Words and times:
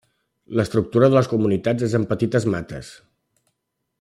L'estructura 0.59 1.09
de 1.11 1.17
les 1.17 1.29
comunitats 1.33 1.87
és 1.89 1.95
en 2.01 2.09
petites 2.15 2.51
mates. 2.57 2.93